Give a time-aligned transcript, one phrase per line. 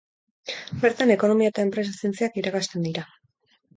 [0.85, 3.05] Bertan, Ekonomia eta Enpresa Zientziak irakasten dira.